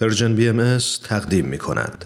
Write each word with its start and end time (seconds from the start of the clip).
Persian 0.00 0.34
BM 0.34 0.78
تقدیم 1.04 1.44
می 1.44 1.58
کند. 1.58 2.04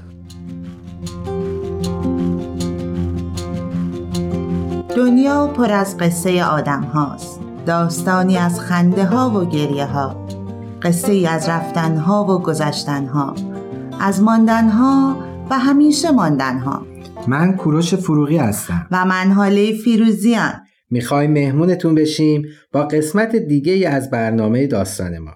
دنیا 4.97 5.47
پر 5.47 5.73
از 5.73 5.97
قصه 5.97 6.45
آدم 6.45 6.83
هاست. 6.83 7.41
داستانی 7.67 8.37
از 8.37 8.61
خنده 8.61 9.05
ها 9.05 9.31
و 9.31 9.51
گریه 9.51 9.87
ها. 9.87 10.27
قصه 10.83 11.13
ای 11.13 11.27
از 11.27 11.49
رفتن 11.49 11.97
ها 11.97 12.25
و 12.25 12.43
گذشتن 12.43 13.07
ها. 13.07 13.35
از 14.01 14.23
ماندن 14.23 14.69
ها 14.69 15.25
و 15.51 15.59
همیشه 15.59 16.11
ماندن 16.11 16.59
ها. 16.59 16.87
من 17.29 17.57
کوروش 17.57 17.95
فروغی 17.95 18.37
هستم. 18.37 18.87
و 18.91 19.05
من 19.05 19.33
هاله 19.33 19.73
فیروزیان 19.73 20.53
می‌خوایم 20.91 21.33
مهمونتون 21.33 21.95
بشیم 21.95 22.45
با 22.73 22.83
قسمت 22.83 23.37
دیگه 23.37 23.73
ای 23.73 23.85
از 23.85 24.11
برنامه 24.11 24.67
داستان 24.67 25.19
ما. 25.19 25.35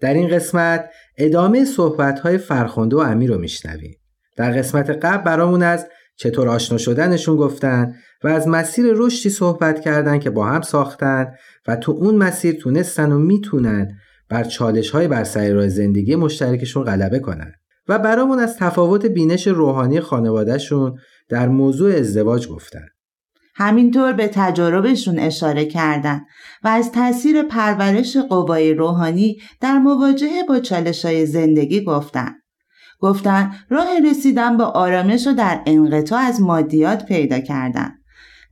در 0.00 0.14
این 0.14 0.28
قسمت 0.28 0.84
ادامه 1.18 1.64
صحبت‌های 1.64 2.38
فرخنده 2.38 2.96
و 2.96 2.98
امیر 2.98 3.30
رو 3.30 3.38
میشنویم. 3.38 3.96
در 4.36 4.50
قسمت 4.50 4.90
قبل 4.90 5.24
برامون 5.24 5.62
از 5.62 5.86
چطور 6.16 6.48
آشنا 6.48 6.78
شدنشون 6.78 7.36
گفتن 7.36 7.94
و 8.24 8.28
از 8.28 8.48
مسیر 8.48 8.86
رشدی 8.94 9.30
صحبت 9.30 9.80
کردن 9.80 10.18
که 10.18 10.30
با 10.30 10.46
هم 10.46 10.60
ساختن 10.60 11.26
و 11.68 11.76
تو 11.76 11.92
اون 11.92 12.14
مسیر 12.14 12.54
تونستن 12.54 13.12
و 13.12 13.18
می‌تونن 13.18 13.88
بر 14.28 14.44
چالش 14.44 14.90
های 14.90 15.08
بر 15.08 15.24
سر 15.24 15.52
راه 15.52 15.68
زندگی 15.68 16.16
مشترکشون 16.16 16.84
غلبه 16.84 17.18
کنن 17.18 17.52
و 17.88 17.98
برامون 17.98 18.38
از 18.38 18.56
تفاوت 18.56 19.06
بینش 19.06 19.46
روحانی 19.46 20.00
خانوادهشون 20.00 20.98
در 21.28 21.48
موضوع 21.48 21.92
ازدواج 21.92 22.48
گفتن. 22.48 22.86
همینطور 23.60 24.12
به 24.12 24.28
تجاربشون 24.28 25.18
اشاره 25.18 25.64
کردند 25.64 26.26
و 26.64 26.68
از 26.68 26.92
تاثیر 26.92 27.42
پرورش 27.42 28.16
قوای 28.16 28.74
روحانی 28.74 29.36
در 29.60 29.78
مواجهه 29.78 30.42
با 30.48 30.58
چالش 30.60 31.04
های 31.04 31.26
زندگی 31.26 31.84
گفتن. 31.84 32.34
گفتن 33.00 33.54
راه 33.68 33.86
رسیدن 34.10 34.56
به 34.56 34.64
آرامش 34.64 35.26
رو 35.26 35.32
در 35.32 35.62
انقطاع 35.66 36.20
از 36.20 36.40
مادیات 36.40 37.06
پیدا 37.06 37.38
کردن. 37.38 37.94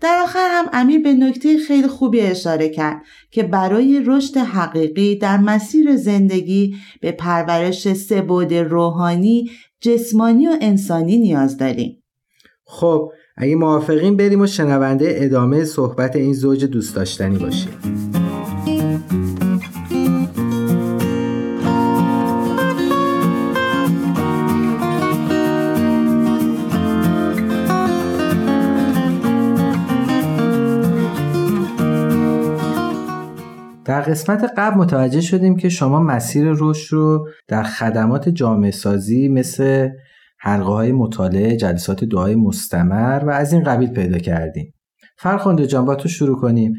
در 0.01 0.21
آخر 0.25 0.49
هم 0.51 0.69
امیر 0.73 1.03
به 1.03 1.15
نکته 1.15 1.59
خیلی 1.59 1.89
خوبی 1.89 2.21
اشاره 2.21 2.69
کرد 2.69 3.03
که 3.31 3.43
برای 3.43 4.03
رشد 4.07 4.37
حقیقی 4.37 5.17
در 5.17 5.37
مسیر 5.37 5.97
زندگی 5.97 6.77
به 7.01 7.13
پرورش 7.13 7.93
سبود 7.93 8.55
روحانی، 8.55 9.51
جسمانی 9.81 10.47
و 10.47 10.57
انسانی 10.61 11.19
نیاز 11.19 11.57
داریم. 11.57 12.03
خب 12.69 13.13
اگه 13.37 13.57
موافقین 13.57 14.17
بریم 14.17 14.41
و 14.41 14.47
شنونده 14.47 15.15
ادامه 15.17 15.65
صحبت 15.65 16.17
این 16.17 16.33
زوج 16.33 16.65
دوست 16.65 16.97
داشتنی 16.97 17.39
باشیم 17.39 17.71
در 33.85 34.01
قسمت 34.01 34.53
قبل 34.57 34.79
متوجه 34.79 35.21
شدیم 35.21 35.57
که 35.57 35.69
شما 35.69 36.01
مسیر 36.01 36.47
رشد 36.59 36.95
رو 36.95 37.29
در 37.49 37.63
خدمات 37.63 38.29
جامعه 38.29 38.71
سازی 38.71 39.29
مثل 39.29 39.89
حلقه 40.47 40.73
های 40.73 40.93
مطالعه 40.93 41.57
جلسات 41.57 42.05
دعای 42.05 42.35
مستمر 42.35 43.25
و 43.25 43.31
از 43.31 43.53
این 43.53 43.63
قبیل 43.63 43.89
پیدا 43.89 44.19
کردیم. 44.19 44.75
فرخنده 45.19 45.67
جان 45.67 45.85
با 45.85 45.95
تو 45.95 46.09
شروع 46.09 46.41
کنیم. 46.41 46.75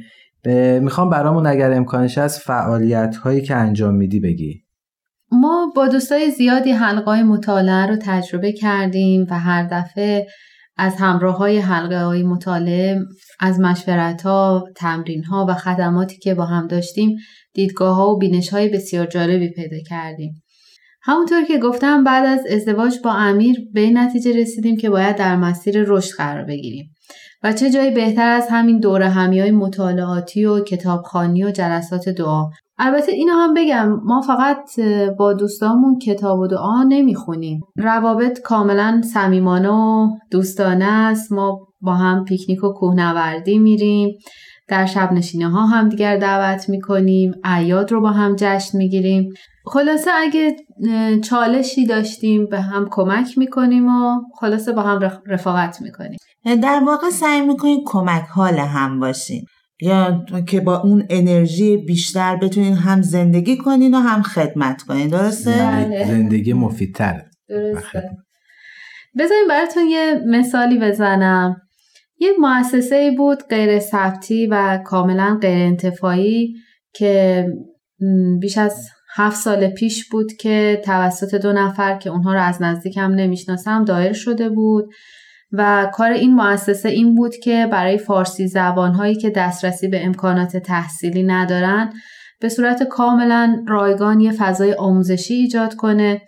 می‌خوام 0.82 1.10
برامون 1.10 1.48
اگر 1.48 1.74
امکانش 1.74 2.18
از 2.18 2.40
فعالیت 2.40 3.16
هایی 3.16 3.42
که 3.42 3.56
انجام 3.56 3.96
میدی 3.96 4.20
بگی. 4.20 4.64
ما 5.32 5.72
با 5.76 5.88
دوستای 5.88 6.32
زیادی 6.32 6.72
حلقه 6.72 7.06
های 7.06 7.24
مطالعه 7.24 7.86
رو 7.86 7.96
تجربه 8.02 8.52
کردیم 8.52 9.28
و 9.30 9.40
هر 9.40 9.68
دفعه 9.72 10.28
از 10.78 10.96
همراه 10.96 11.38
های 11.38 11.58
حلقه 11.58 12.04
های 12.04 12.24
مطالعه 12.24 13.00
از 13.40 13.60
مشورت 13.60 14.22
ها، 14.22 14.64
تمرین 14.76 15.24
ها 15.24 15.46
و 15.50 15.54
خدماتی 15.54 16.18
که 16.18 16.34
با 16.34 16.46
هم 16.46 16.68
داشتیم 16.68 17.16
دیدگاه 17.54 17.96
ها 17.96 18.10
و 18.10 18.18
بینش 18.18 18.50
های 18.50 18.70
بسیار 18.70 19.06
جالبی 19.06 19.50
پیدا 19.50 19.78
کردیم. 19.90 20.44
همونطور 21.08 21.44
که 21.44 21.58
گفتم 21.58 22.04
بعد 22.04 22.26
از 22.26 22.40
ازدواج 22.52 23.00
با 23.04 23.12
امیر 23.12 23.58
به 23.74 23.82
این 23.82 23.98
نتیجه 23.98 24.42
رسیدیم 24.42 24.78
که 24.78 24.90
باید 24.90 25.16
در 25.16 25.36
مسیر 25.36 25.84
رشد 25.88 26.18
قرار 26.18 26.44
بگیریم. 26.44 26.94
و 27.44 27.54
چه 27.54 27.70
جایی 27.70 27.92
بهتر 27.92 28.30
از 28.30 28.48
همین 28.50 28.80
دوره 28.80 29.10
همی 29.10 29.40
های 29.40 29.52
مطالعاتی 29.52 30.46
و 30.46 30.64
کتابخانی 30.64 31.44
و 31.44 31.52
جلسات 31.52 32.10
دعا. 32.10 32.44
البته 32.78 33.12
اینو 33.12 33.34
هم 33.34 33.54
بگم 33.54 34.00
ما 34.04 34.22
فقط 34.22 34.80
با 35.20 35.34
دوستامون 35.34 36.00
کتاب 36.00 36.40
و 36.40 36.48
دعا 36.48 36.84
نمی‌خونیم. 36.84 37.62
روابط 37.78 38.42
کاملا 38.42 39.02
صمیمانه 39.14 39.70
و 39.70 40.08
دوستانه 40.32 40.86
است. 40.86 41.32
ما 41.32 41.68
با 41.82 41.94
هم 41.94 42.24
پیکنیک 42.24 42.64
و 42.64 42.74
کوهنوردی 42.74 43.60
میریم. 43.60 44.10
در 44.68 44.86
شب 44.86 45.12
نشینه 45.14 45.50
ها 45.50 45.66
هم 45.66 45.90
دیگر 45.90 46.18
دعوت 46.18 46.70
می‌کنیم 46.70 47.32
عیاد 47.44 47.92
رو 47.92 48.02
با 48.02 48.12
هم 48.12 48.36
جشن 48.40 48.78
می‌گیریم. 48.78 49.34
خلاصه 49.66 50.12
اگه 50.14 50.56
چالشی 51.24 51.86
داشتیم 51.86 52.46
به 52.46 52.62
هم 52.62 52.88
کمک 52.92 53.38
می‌کنیم 53.38 53.88
و 53.88 54.22
خلاصه 54.40 54.72
با 54.72 54.82
هم 54.82 55.22
رفاقت 55.26 55.82
می‌کنیم. 55.82 56.18
در 56.46 56.82
واقع 56.86 57.10
سعی 57.10 57.42
می‌کنیم 57.42 57.80
کمک 57.86 58.24
حال 58.24 58.60
هم 58.60 59.00
باشین. 59.00 59.46
یا 59.82 60.26
که 60.48 60.60
با 60.60 60.78
اون 60.82 61.06
انرژی 61.10 61.78
بیشتر 61.78 62.36
بتونین 62.36 62.74
هم 62.74 63.02
زندگی 63.02 63.58
کنین 63.58 63.96
و 63.96 63.98
هم 64.00 64.22
خدمت 64.22 64.82
کنین. 64.82 65.08
درسته؟ 65.08 65.52
بله. 65.52 66.06
زندگی 66.08 66.54
مفیدتر 66.54 67.22
درسته. 67.50 68.10
بذاریم 69.20 69.48
براتون 69.50 69.84
یه 69.88 70.22
مثالی 70.28 70.80
بزنم. 70.80 71.56
یه 72.20 72.30
مؤسسه 72.40 73.12
بود 73.18 73.44
غیر 73.50 73.80
ثبتی 73.80 74.48
و 74.48 74.80
کاملا 74.86 75.38
غیر 75.42 75.66
انتفاعی 75.66 76.54
که 76.94 77.46
بیش 78.40 78.58
از 78.58 78.90
هفت 79.16 79.38
سال 79.38 79.68
پیش 79.68 80.10
بود 80.10 80.34
که 80.34 80.82
توسط 80.86 81.36
دو 81.36 81.54
نفر 81.54 81.98
که 81.98 82.10
اونها 82.10 82.34
رو 82.34 82.42
از 82.42 82.62
نزدیک 82.62 82.98
هم 82.98 83.12
نمی‌شناسم 83.12 83.86
دایر 83.86 84.14
شده 84.14 84.50
بود 84.50 84.90
و 85.52 85.92
کار 85.94 86.12
این 86.12 86.34
مؤسسه 86.34 86.90
این 86.90 87.16
بود 87.16 87.36
که 87.36 87.68
برای 87.72 87.98
فارسی 87.98 88.48
زبانهایی 88.48 89.16
که 89.16 89.30
دسترسی 89.30 89.88
به 89.88 90.06
امکانات 90.06 90.58
تحصیلی 90.58 91.24
ندارن 91.24 91.94
به 92.40 92.50
صورت 92.50 92.84
کاملا 92.84 93.64
رایگان 93.68 94.20
یه 94.20 94.32
فضای 94.32 94.74
آموزشی 94.74 95.34
ایجاد 95.34 95.76
کنه. 95.76 96.22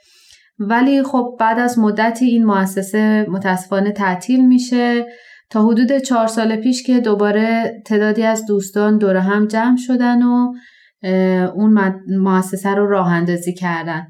ولی 0.60 1.04
خب 1.04 1.38
بعد 1.40 1.60
از 1.60 1.80
مدتی 1.80 2.26
این 2.26 2.46
مؤسسه 2.46 3.26
متاسفانه 3.30 3.92
تعطیل 3.92 4.48
میشه. 4.48 5.06
تا 5.50 5.68
حدود 5.68 5.98
چهار 5.98 6.28
سال 6.28 6.56
پیش 6.56 6.84
که 6.84 7.00
دوباره 7.00 7.82
تعدادی 7.86 8.24
از 8.24 8.46
دوستان 8.46 8.98
دور 8.98 9.16
هم 9.16 9.48
جمع 9.48 9.78
شدن 9.78 10.24
و 10.24 10.54
اون 11.56 11.94
مؤسسه 12.20 12.70
رو 12.70 12.90
راه 12.90 13.08
اندازی 13.08 13.54
کردن. 13.54 14.08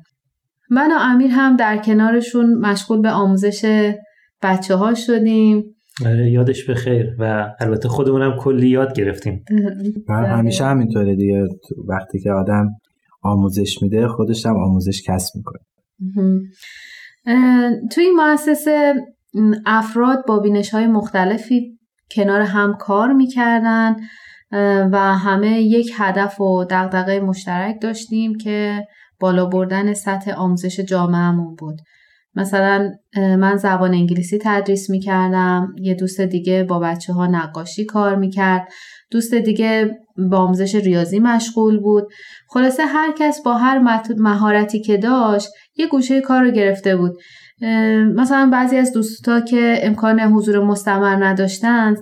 من 0.71 0.91
و 0.91 0.95
امیر 0.99 1.31
هم 1.31 1.55
در 1.55 1.77
کنارشون 1.77 2.53
مشغول 2.53 3.01
به 3.01 3.09
آموزش 3.09 3.93
بچه 4.41 4.75
ها 4.75 4.93
شدیم. 4.93 5.63
آره 6.05 6.31
یادش 6.31 6.65
به 6.65 6.73
خیر 6.73 7.15
و 7.19 7.49
البته 7.59 7.89
خودمون 7.89 8.21
هم 8.21 8.35
کلی 8.39 8.69
یاد 8.69 8.93
گرفتیم. 8.93 9.43
بله. 10.07 10.27
همیشه 10.27 10.65
همینطوره 10.65 11.15
دیگه. 11.15 11.47
وقتی 11.87 12.19
که 12.19 12.31
آدم 12.31 12.69
آموزش 13.21 13.81
میده 13.81 14.07
خودش 14.07 14.45
هم 14.45 14.57
آموزش 14.57 15.01
کسب 15.01 15.33
می‌کنه. 15.35 15.59
توی 17.91 18.03
این 18.03 18.15
مؤسسه 18.15 18.93
افراد 19.65 20.25
با 20.27 20.39
بینش 20.39 20.69
های 20.69 20.87
مختلفی 20.87 21.79
کنار 22.11 22.41
هم 22.41 22.73
کار 22.73 23.13
می‌کردن 23.13 23.95
و 24.91 24.97
همه 24.97 25.61
یک 25.61 25.91
هدف 25.97 26.41
و 26.41 26.65
دغدغه 26.69 27.19
مشترک 27.19 27.75
داشتیم 27.81 28.37
که 28.37 28.87
بالا 29.19 29.45
بردن 29.45 29.93
سطح 29.93 30.31
آموزش 30.31 30.79
جامعهمون 30.79 31.55
بود. 31.55 31.81
مثلا 32.35 32.91
من 33.15 33.55
زبان 33.55 33.93
انگلیسی 33.93 34.39
تدریس 34.41 34.89
می 34.89 34.99
کردم 34.99 35.75
یه 35.81 35.93
دوست 35.93 36.21
دیگه 36.21 36.63
با 36.63 36.79
بچه 36.79 37.13
ها 37.13 37.27
نقاشی 37.27 37.85
کار 37.85 38.15
می 38.15 38.29
کرد 38.29 38.67
دوست 39.11 39.33
دیگه 39.33 39.97
با 40.29 40.37
آموزش 40.37 40.75
ریاضی 40.75 41.19
مشغول 41.19 41.79
بود. 41.79 42.07
خلاصه 42.49 42.85
هر 42.85 43.13
کس 43.17 43.43
با 43.43 43.53
هر 43.53 44.03
مهارتی 44.17 44.81
که 44.81 44.97
داشت 44.97 45.49
یه 45.75 45.87
گوشه 45.87 46.21
کار 46.21 46.43
رو 46.43 46.51
گرفته 46.51 46.95
بود. 46.95 47.17
مثلا 48.15 48.49
بعضی 48.53 48.77
از 48.77 48.93
دوستا 48.93 49.41
که 49.41 49.79
امکان 49.83 50.19
حضور 50.19 50.63
مستمر 50.63 51.25
نداشتن 51.25 51.95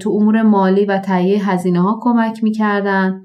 تو 0.00 0.10
امور 0.10 0.42
مالی 0.42 0.84
و 0.84 0.98
تهیه 0.98 1.50
هزینه 1.50 1.82
ها 1.82 2.00
کمک 2.02 2.44
می‌کردن. 2.44 3.20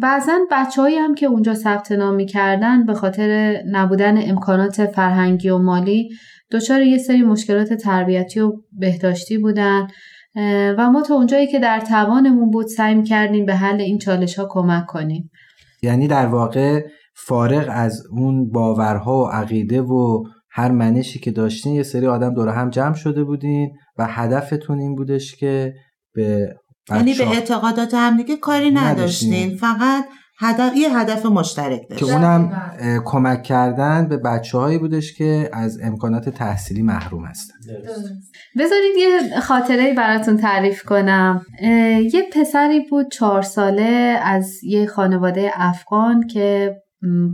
بعضا 0.00 0.32
بچههایی 0.50 0.96
هم 0.96 1.14
که 1.14 1.26
اونجا 1.26 1.54
ثبت 1.54 1.92
نام 1.92 2.14
می‌کردن 2.14 2.84
به 2.84 2.94
خاطر 2.94 3.58
نبودن 3.70 4.30
امکانات 4.30 4.86
فرهنگی 4.86 5.48
و 5.48 5.58
مالی 5.58 6.08
دچار 6.52 6.82
یه 6.82 6.98
سری 6.98 7.22
مشکلات 7.22 7.72
تربیتی 7.72 8.40
و 8.40 8.52
بهداشتی 8.72 9.38
بودن. 9.38 9.86
و 10.78 10.90
ما 10.90 11.02
تا 11.02 11.14
اونجایی 11.14 11.46
که 11.46 11.58
در 11.58 11.80
توانمون 11.80 12.50
بود 12.50 12.66
سعی 12.66 13.02
کردیم 13.02 13.46
به 13.46 13.54
حل 13.54 13.80
این 13.80 13.98
چالش 13.98 14.38
ها 14.38 14.46
کمک 14.50 14.86
کنیم. 14.86 15.30
یعنی 15.82 16.08
در 16.08 16.26
واقع 16.26 16.80
فارغ 17.14 17.66
از 17.70 18.02
اون 18.10 18.50
باورها 18.50 19.24
و 19.24 19.26
عقیده 19.26 19.82
و 19.82 20.22
هر 20.52 20.70
منشی 20.70 21.18
که 21.18 21.30
داشتین 21.30 21.74
یه 21.74 21.82
سری 21.82 22.06
آدم 22.06 22.34
دور 22.34 22.48
هم 22.48 22.70
جمع 22.70 22.94
شده 22.94 23.24
بودین 23.24 23.70
و 23.98 24.06
هدفتون 24.06 24.78
این 24.78 24.94
بودش 24.94 25.36
که 25.36 25.74
به 26.14 26.56
یعنی 26.90 27.14
به 27.14 27.28
اعتقادات 27.28 27.94
همدیگه 27.94 28.36
کاری 28.36 28.70
نداشتین. 28.70 29.56
فقط 29.56 30.04
هدف 30.42 30.76
یه 30.76 30.98
هدف 30.98 31.26
مشترک 31.26 31.80
داشت 31.90 32.04
که 32.04 32.12
اونم 32.12 32.70
کمک 33.04 33.42
کردن 33.42 34.08
به 34.08 34.16
بچه 34.16 34.58
هایی 34.58 34.78
بودش 34.78 35.14
که 35.14 35.50
از 35.52 35.78
امکانات 35.82 36.28
تحصیلی 36.28 36.82
محروم 36.82 37.24
هستن. 37.24 37.54
بذارید 38.58 38.96
یه 38.98 39.40
خاطره 39.40 39.94
براتون 39.94 40.36
تعریف 40.36 40.82
کنم. 40.82 41.44
یه 42.12 42.22
پسری 42.32 42.80
بود 42.90 43.10
چهار 43.10 43.42
ساله 43.42 44.18
از 44.24 44.64
یه 44.64 44.86
خانواده 44.86 45.50
افغان 45.54 46.26
که 46.26 46.76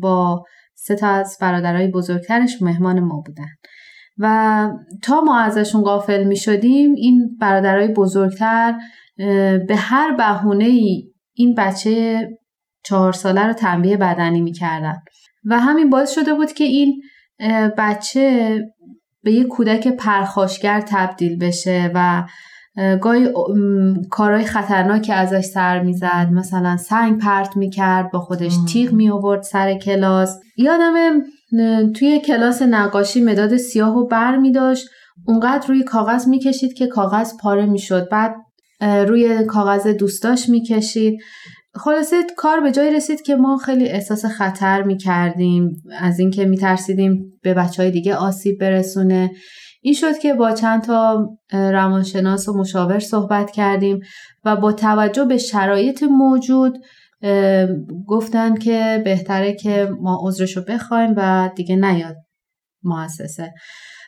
با 0.01 0.45
سه 0.87 0.95
تا 0.95 1.09
از 1.09 1.37
برادرای 1.41 1.89
بزرگترش 1.89 2.63
مهمان 2.63 3.01
ما 3.01 3.23
بودن. 3.27 3.49
و 4.19 4.69
تا 5.03 5.21
ما 5.21 5.39
ازشون 5.41 5.83
غافل 5.83 6.25
می 6.25 6.37
شدیم 6.37 6.95
این 6.95 7.37
برادرای 7.41 7.89
بزرگتر 7.89 8.75
به 9.69 9.77
هر 9.77 10.13
بهونه 10.13 10.65
ای 10.65 11.13
این 11.35 11.55
بچه 11.55 12.29
چهار 12.85 13.13
ساله 13.13 13.47
رو 13.47 13.53
تنبیه 13.53 13.97
بدنی 13.97 14.41
می‌کردن. 14.41 14.97
و 15.45 15.61
همین 15.61 15.91
باعث 15.91 16.15
شده 16.15 16.35
بود 16.35 16.53
که 16.53 16.65
این 16.65 17.03
بچه 17.79 18.59
به 19.23 19.33
یه 19.33 19.45
کودک 19.45 19.89
پرخاشگر 19.89 20.81
تبدیل 20.81 21.39
بشه 21.39 21.91
و 21.95 22.27
گاهی 23.01 23.29
کارهای 24.11 24.45
خطرناکی 24.45 25.13
ازش 25.13 25.45
سر 25.45 25.83
می‌زد. 25.83 26.29
مثلا 26.33 26.77
سنگ 26.77 27.21
پرت 27.21 27.57
می‌کرد 27.57 28.11
با 28.11 28.21
خودش 28.21 28.53
تیغ 28.69 28.93
می 28.93 29.11
آورد 29.11 29.43
سر 29.43 29.75
کلاس. 29.75 30.39
یادم 30.57 31.23
توی 31.95 32.21
کلاس 32.21 32.63
نقاشی 32.63 33.21
مداد 33.21 33.57
سیاه 33.57 33.97
و 33.97 34.07
بر 34.07 34.37
می 34.37 34.53
داشت 34.53 34.89
اونقدر 35.27 35.69
روی 35.69 35.83
کاغذ 35.83 36.29
می‌کشید 36.29 36.73
که 36.73 36.87
کاغذ 36.87 37.33
پاره 37.41 37.67
می‌شد. 37.67 38.09
بعد 38.09 38.35
روی 38.81 39.45
کاغذ 39.45 39.87
دوستاش 39.87 40.49
می‌کشید. 40.49 41.19
خلاصه 41.75 42.17
کار 42.37 42.61
به 42.61 42.73
جایی 42.73 42.91
رسید 42.91 43.23
که 43.23 43.37
ما 43.37 43.57
خیلی 43.57 43.89
احساس 43.89 44.25
خطر 44.25 44.83
می 44.83 44.97
کردیم 44.97 45.83
از 46.01 46.19
اینکه 46.19 46.45
می 46.45 46.57
ترسیدیم 46.57 47.39
به 47.43 47.55
بچه 47.55 47.83
های 47.83 47.93
دیگه 47.93 48.15
آسیب 48.15 48.61
برسونه. 48.61 49.31
این 49.87 49.95
شد 49.95 50.19
که 50.19 50.35
با 50.35 50.53
چند 50.53 50.83
تا 50.83 51.29
روانشناس 51.53 52.49
و 52.49 52.59
مشاور 52.59 52.99
صحبت 52.99 53.51
کردیم 53.51 54.01
و 54.45 54.57
با 54.57 54.73
توجه 54.73 55.25
به 55.25 55.39
شرایط 55.39 56.03
موجود 56.03 56.79
گفتن 58.07 58.55
که 58.55 59.03
بهتره 59.05 59.55
که 59.55 59.91
ما 60.01 60.19
عذرشو 60.23 60.65
بخوایم 60.69 61.15
و 61.17 61.51
دیگه 61.57 61.77
نیاد 61.77 62.17
مؤسسه. 62.83 63.55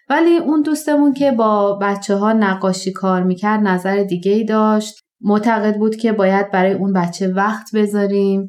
ولی 0.08 0.36
اون 0.36 0.62
دوستمون 0.62 1.12
که 1.12 1.32
با 1.32 1.78
بچه 1.82 2.16
ها 2.16 2.32
نقاشی 2.32 2.92
کار 2.92 3.22
می‌کرد 3.22 3.60
نظر 3.60 4.02
دیگه 4.02 4.32
ای 4.32 4.44
داشت. 4.44 4.94
معتقد 5.20 5.76
بود 5.76 5.96
که 5.96 6.12
باید 6.12 6.50
برای 6.50 6.72
اون 6.72 6.92
بچه 6.92 7.28
وقت 7.28 7.74
بذاریم 7.74 8.48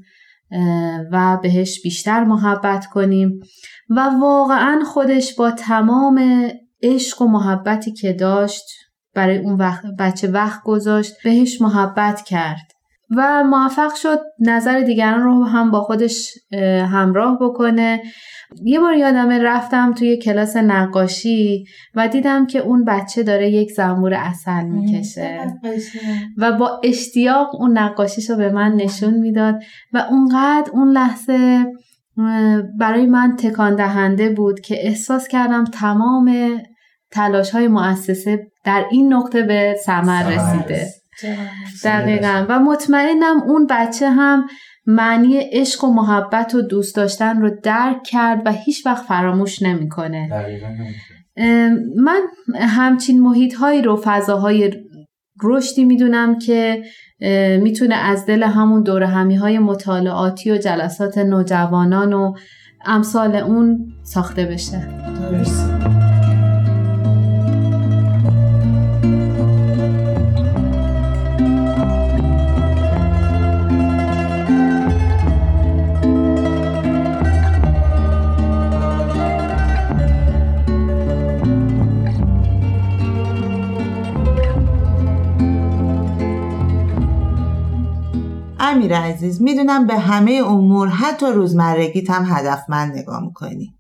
و 1.12 1.38
بهش 1.42 1.82
بیشتر 1.84 2.24
محبت 2.24 2.86
کنیم. 2.86 3.40
و 3.90 4.10
واقعا 4.22 4.82
خودش 4.86 5.36
با 5.36 5.52
تمام 5.52 6.22
عشق 6.84 7.22
و 7.22 7.28
محبتی 7.28 7.92
که 7.92 8.14
داشت 8.14 8.64
برای 9.16 9.38
اون 9.38 9.56
وقت 9.56 9.84
بچه 10.00 10.28
وقت 10.28 10.64
گذاشت 10.64 11.14
بهش 11.24 11.62
محبت 11.62 12.22
کرد. 12.22 12.72
و 13.18 13.44
موفق 13.44 13.96
شد 13.96 14.20
نظر 14.40 14.80
دیگران 14.80 15.22
رو 15.22 15.44
هم 15.44 15.72
با 15.72 15.82
خودش 15.82 16.34
همراه 16.92 17.38
بکنه. 17.42 18.02
یه 18.64 18.80
بار 18.80 18.94
یادمه 18.94 19.40
رفتم 19.40 19.94
توی 19.94 20.18
کلاس 20.18 20.56
نقاشی 20.56 21.66
و 21.96 22.08
دیدم 22.08 22.48
که 22.48 22.60
اون 22.60 22.86
بچه 22.86 23.24
داره 23.24 23.50
یک 23.50 23.72
زنبور 23.72 24.14
اصل 24.14 24.64
می‌کشه. 24.64 25.54
و 26.38 26.52
با 26.52 26.82
اشتیاق 26.84 27.56
اون 27.56 27.78
نقاشیش 27.78 28.30
رو 28.30 28.36
به 28.36 28.50
من 28.52 28.74
نشون 28.74 29.14
می‌داد 29.14 29.56
و 29.94 29.98
اونقدر 30.10 30.72
اون 30.74 30.92
لحظه 30.92 31.66
برای 32.80 33.06
من 33.06 33.36
تکان 33.36 33.76
دهنده 33.76 34.30
بود 34.30 34.60
که 34.60 34.88
احساس 34.88 35.28
کردم 35.28 35.64
تمام 35.64 36.58
تلاش 37.12 37.52
های 37.52 37.68
مؤسسه 37.68 38.48
در 38.66 38.86
این 38.92 39.14
نقطه 39.14 39.44
به 39.44 39.76
ثمر 39.86 40.24
رسیده. 40.24 40.88
دقیقا. 41.84 42.46
و 42.50 42.60
مطمئنم 42.60 43.42
اون 43.48 43.68
بچه 43.70 44.10
هم 44.10 44.48
معنی 44.86 45.38
عشق 45.38 45.84
و 45.84 45.94
محبت 45.94 46.56
و 46.56 46.62
دوست 46.62 46.96
داشتن 46.96 47.42
رو 47.42 47.50
درک 47.64 48.04
کرد 48.04 48.42
و 48.46 48.52
هیچ 48.52 48.86
وقت 48.86 49.06
فراموش 49.06 49.62
نمی‌کنه. 49.62 50.30
من 51.96 52.22
همچین 52.56 53.22
محیط 53.22 53.54
هایی 53.54 53.82
رو 53.82 54.02
فضاهای 54.04 54.74
رشدی 55.44 55.86
می‌دونم 55.86 56.40
که 56.40 56.84
می‌تونه 57.62 57.96
از 57.96 58.26
دل 58.26 58.44
همون 58.44 58.84
دور 58.84 59.04
همی 59.04 59.36
های 59.36 59.60
مطالعاتی 59.60 60.52
و 60.52 60.58
جلسات 60.58 61.18
نوجوانان 61.18 62.14
و 62.14 62.34
امثال 62.86 63.36
اون 63.36 63.94
ساخته 64.04 64.46
بشه. 64.46 64.88
امیر 88.96 89.14
عزیز 89.14 89.42
می‌دونم 89.42 89.88
به 89.88 89.98
همه 89.98 90.42
امور 90.46 90.88
حتی 90.88 91.26
روزمرگیت 91.26 92.10
هم 92.10 92.26
هدفمند 92.28 92.98
نگاه 92.98 93.24
می‌کنی. 93.24 93.76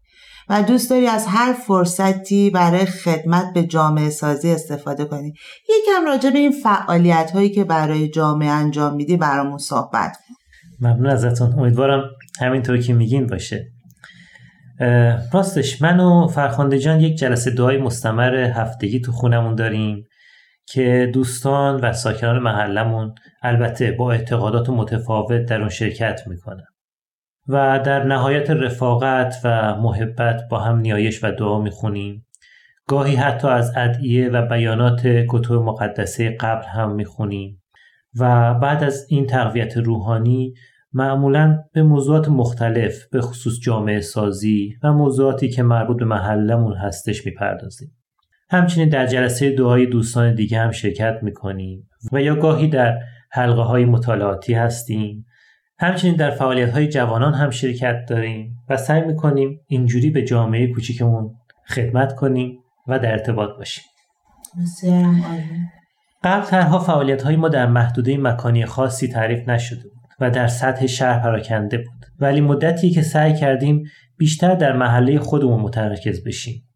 و 0.50 0.63
دوست 0.63 0.89
داری 0.89 1.07
از 1.07 1.25
هر 1.27 1.53
فرصتی 1.53 2.50
برای 2.50 2.85
خدمت 2.85 3.53
به 3.53 3.63
جامعه 3.63 4.09
سازی 4.09 4.51
استفاده 4.51 5.06
کنی. 5.06 5.33
یکم 5.69 6.06
راجع 6.06 6.29
به 6.29 6.39
این 6.39 6.51
فعالیت 6.51 7.31
هایی 7.31 7.50
که 7.50 7.63
برای 7.63 8.09
جامعه 8.09 8.50
انجام 8.50 8.95
میدی 8.95 9.17
برامون 9.17 9.57
صحبت 9.57 10.17
کن. 10.17 10.33
ممنون 10.88 11.09
ازتون. 11.09 11.59
امیدوارم 11.59 12.03
همینطور 12.41 12.77
که 12.77 12.94
میگین 12.94 13.27
باشه. 13.27 13.67
راستش 15.33 15.81
من 15.81 16.00
و 16.00 16.27
فرخانده 16.27 16.79
جان 16.79 17.00
یک 17.00 17.17
جلسه 17.17 17.51
دعای 17.51 17.78
مستمر 17.78 18.35
هفتگی 18.35 18.99
تو 18.99 19.11
خونمون 19.11 19.56
داریم. 19.56 20.06
که 20.71 21.11
دوستان 21.14 21.76
و 21.76 21.94
ساکنان 21.94 22.40
محلمون 22.40 23.16
البته 23.42 23.92
با 23.92 24.11
اعتقادات 24.11 24.69
متفاوت 24.69 25.45
در 25.45 25.59
اون 25.59 25.69
شرکت 25.69 26.21
می‌کنن. 26.28 26.66
و 27.47 27.80
در 27.85 28.04
نهایت 28.04 28.49
رفاقت 28.49 29.35
و 29.44 29.76
محبت 29.76 30.42
با 30.49 30.59
هم 30.59 30.80
نیایش 30.80 31.23
و 31.23 31.31
دعا 31.31 31.61
می‌خونیم. 31.61 32.26
گاهی 32.88 33.16
حتی 33.16 33.47
از 33.47 33.73
ادعیه 33.78 34.30
و 34.30 34.47
بیانات 34.47 35.02
کتب 35.30 35.54
مقدسه 35.54 36.30
قبل 36.40 36.66
هم 36.66 36.95
می‌خونیم. 36.95 37.61
و 38.19 38.54
بعد 38.54 38.83
از 38.83 39.06
این 39.09 39.26
تقویت 39.26 39.78
روحانی 39.78 40.54
معمولا 40.94 41.64
به 41.73 41.83
موضوعات 41.83 42.30
مختلف 42.30 43.06
به 43.11 43.21
خصوص 43.21 43.59
جامعه 43.59 44.02
سازی 44.02 44.76
و 44.83 44.94
موضوعاتی 44.94 45.49
که 45.49 45.64
مربوط 45.64 45.97
به 45.97 46.06
محلمون 46.06 46.73
هستش 46.73 47.26
می‌پردازیم. 47.26 47.98
همچنین 48.49 48.89
در 48.89 49.06
جلسه 49.06 49.51
دعای 49.51 49.85
دوستان 49.85 50.35
دیگه 50.35 50.59
هم 50.59 50.71
شرکت 50.71 51.19
می‌کنیم 51.21 51.89
و 52.11 52.21
یا 52.21 52.35
گاهی 52.35 52.68
در 52.68 52.99
حلقه 53.31 53.61
های 53.61 53.85
مطالعاتی 53.85 54.53
هستیم. 54.53 55.25
همچنین 55.79 56.15
در 56.15 56.31
فعالیت 56.31 56.69
های 56.69 56.87
جوانان 56.87 57.33
هم 57.33 57.49
شرکت 57.49 58.06
داریم 58.07 58.57
و 58.69 58.77
سعی 58.77 59.01
می‌کنیم 59.01 59.59
اینجوری 59.68 60.09
به 60.09 60.21
جامعه 60.21 60.73
کوچیکمون 60.73 61.35
خدمت 61.68 62.15
کنیم 62.15 62.59
و 62.87 62.99
در 62.99 63.11
ارتباط 63.11 63.49
باشیم. 63.57 63.83
قبل 66.23 66.45
ترها 66.45 66.79
فعالیت 66.79 67.21
های 67.21 67.35
ما 67.35 67.49
در 67.49 67.65
محدوده 67.65 68.18
مکانی 68.18 68.65
خاصی 68.65 69.07
تعریف 69.07 69.49
نشده 69.49 69.83
بود 69.83 69.99
و 70.19 70.31
در 70.31 70.47
سطح 70.47 70.85
شهر 70.85 71.19
پراکنده 71.19 71.77
بود 71.77 72.06
ولی 72.19 72.41
مدتی 72.41 72.89
که 72.89 73.01
سعی 73.01 73.33
کردیم 73.33 73.83
بیشتر 74.18 74.56
در 74.56 74.73
محله 74.73 75.19
خودمون 75.19 75.61
متمرکز 75.61 76.23
بشیم. 76.23 76.69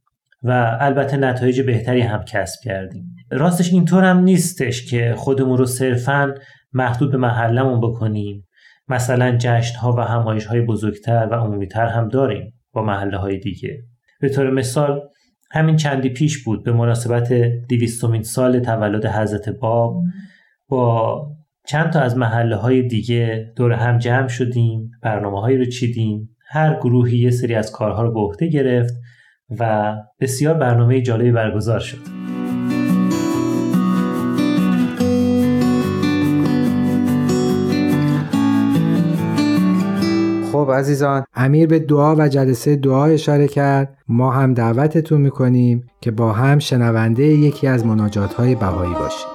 و 0.44 0.78
البته 0.80 1.18
نتایج 1.18 1.62
بهتری 1.62 2.02
هم 2.02 2.24
کسب 2.24 2.60
کردیم. 2.64 3.16
راستش 3.32 3.74
اینطور 3.74 4.04
هم 4.04 4.20
نیستش 4.20 4.86
که 4.86 5.14
خودمون 5.18 5.58
رو 5.58 5.66
صرفا 5.66 6.34
محدود 6.74 7.12
به 7.12 7.18
محلمون 7.18 7.80
بکنیم. 7.82 8.48
مثلا 8.88 9.38
جشن 9.38 9.78
ها 9.78 9.96
و 9.96 10.00
همایش 10.02 10.46
های 10.46 10.62
بزرگتر 10.62 11.28
و 11.32 11.34
عمومیتر 11.34 11.86
هم 11.86 12.08
داریم 12.08 12.54
با 12.74 12.84
محله 12.84 13.18
های 13.18 13.38
دیگه. 13.38 13.84
به 14.20 14.30
طور 14.30 14.50
مثال 14.50 15.02
همین 15.52 15.76
چندی 15.76 16.10
پیش 16.10 16.44
بود 16.44 16.64
به 16.64 16.72
مناسبت 16.72 17.34
دیویستومین 17.68 18.24
سال 18.24 18.60
تولد 18.60 19.06
حضرت 19.06 19.50
باب. 19.50 20.04
با 20.68 21.22
چند 21.68 21.90
تا 21.90 22.00
از 22.00 22.18
محله 22.18 22.56
های 22.56 22.82
دیگه 22.82 23.54
دور 23.56 23.72
هم 23.72 23.98
جمع 23.98 24.28
شدیم 24.28 24.92
برنامه 25.02 25.42
هایی 25.42 25.58
رو 25.58 25.66
چیدیم. 25.66 26.30
هر 26.48 26.76
گروهی 26.76 27.18
یه 27.18 27.32
سری 27.32 27.56
از 27.56 27.72
کارها 27.72 28.04
رو 28.04 28.14
به 28.14 28.20
عهده 28.20 28.48
گرفت 28.48 28.94
و 29.60 29.94
بسیار 30.20 30.54
برنامه 30.54 31.02
جالبی 31.02 31.32
برگزار 31.32 31.80
شد. 31.80 31.98
خب 40.52 40.72
عزیزان 40.72 41.24
امیر 41.34 41.68
به 41.68 41.80
دعا 41.80 42.16
و 42.16 42.28
جلسه 42.28 42.76
دعا 42.76 43.06
اشاره 43.06 43.48
کرد. 43.48 43.98
ما 44.08 44.32
هم 44.32 44.54
دعوتتون 44.54 45.22
می‌کنیم 45.22 45.88
که 46.02 46.12
با 46.12 46.32
هم 46.32 46.60
شنونده 46.60 47.24
یکی 47.24 47.68
از 47.68 47.86
مناجات 47.86 48.34
های 48.34 48.56
بهایی 48.56 48.94
باشیم. 48.94 49.33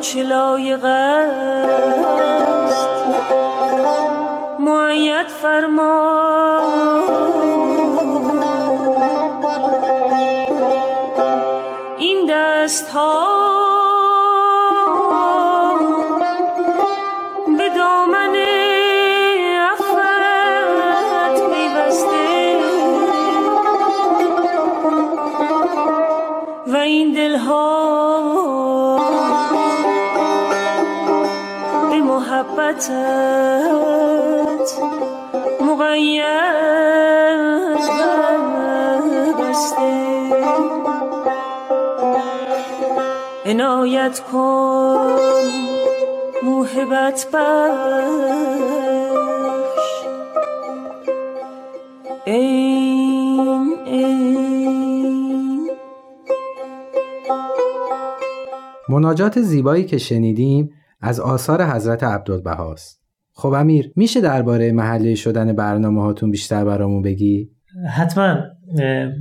آنچه 0.00 0.22
لایق 0.22 0.84
است؟ 0.84 1.68
معید 4.58 5.26
فرما 5.26 6.10
محبتت 32.88 34.72
مقید 35.60 36.22
بسته 39.36 40.30
عنایت 43.46 44.20
کن 44.20 45.18
موهبت 46.42 47.26
بخش. 47.32 47.50
این 52.24 53.74
این. 53.84 55.70
مناجات 58.88 59.40
زیبایی 59.40 59.84
که 59.84 59.98
شنیدیم 59.98 60.79
از 61.00 61.20
آثار 61.20 61.64
حضرت 61.64 62.04
عبدالبهاست. 62.04 63.00
خب 63.32 63.48
امیر 63.48 63.92
میشه 63.96 64.20
درباره 64.20 64.72
محله 64.72 65.14
شدن 65.14 65.52
برنامه 65.52 66.02
هاتون 66.02 66.30
بیشتر 66.30 66.64
برامون 66.64 67.02
بگی؟ 67.02 67.50
حتما. 67.88 68.36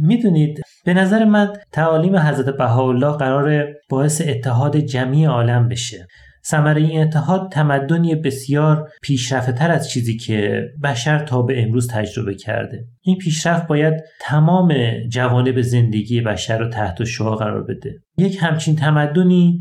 می‌دونید 0.02 0.62
به 0.86 0.94
نظر 0.94 1.26
من 1.26 1.54
تعالیم 1.72 2.16
حضرت 2.16 2.58
بهاءالله 2.58 3.12
قرار 3.12 3.68
باعث 3.90 4.22
اتحاد 4.28 4.78
جمعی 4.78 5.26
عالم 5.26 5.68
بشه. 5.68 6.08
ثمره 6.46 6.82
این 6.82 7.02
اتحاد 7.02 7.52
تمدنی 7.52 8.16
بسیار 8.16 8.90
پیشرفته 9.02 9.52
تر 9.52 9.72
از 9.72 9.90
چیزی 9.90 10.18
که 10.18 10.64
بشر 10.84 11.20
تا 11.20 11.42
به 11.42 11.64
امروز 11.64 11.88
تجربه 11.88 12.36
کرده. 12.36 12.86
این 13.02 13.18
پیشرفت 13.18 13.68
باید 13.68 13.94
تمام 14.22 14.74
جوانب 15.10 15.62
زندگی 15.62 16.22
بشر 16.22 16.58
رو 16.58 16.70
تحت 16.70 17.04
شعا 17.04 17.36
قرار 17.36 17.64
بده. 17.64 17.96
یک 18.18 18.38
همچین 18.42 18.76
تمدنی 18.76 19.60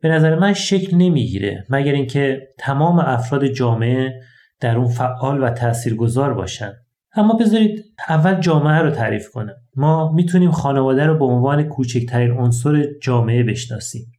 به 0.00 0.08
نظر 0.08 0.38
من 0.38 0.52
شکل 0.52 0.96
نمی‌گیره 0.96 1.64
مگر 1.70 1.92
اینکه 1.92 2.48
تمام 2.58 2.98
افراد 2.98 3.46
جامعه 3.46 4.20
در 4.60 4.76
اون 4.76 4.88
فعال 4.88 5.42
و 5.42 5.50
تاثیرگذار 5.50 6.34
باشن. 6.34 6.72
اما 7.14 7.34
بذارید 7.34 7.84
اول 8.08 8.40
جامعه 8.40 8.78
رو 8.78 8.90
تعریف 8.90 9.30
کنم. 9.30 9.54
ما 9.76 10.12
می‌تونیم 10.12 10.50
خانواده 10.50 11.06
رو 11.06 11.18
به 11.18 11.24
عنوان 11.24 11.62
کوچکترین 11.62 12.30
عنصر 12.30 12.84
جامعه 13.02 13.42
بشناسیم 13.42 14.12